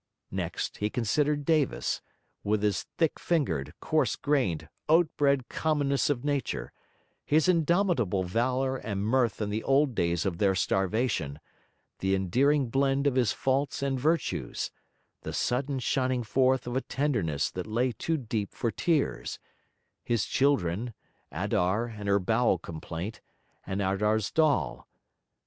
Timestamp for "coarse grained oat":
3.79-5.15